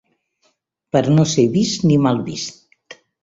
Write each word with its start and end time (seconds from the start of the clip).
Per 0.95 1.01
no 1.17 1.25
ser 1.33 1.45
vist 1.59 1.85
ni 1.91 1.99
mal 2.09 2.23
vist 2.31 2.99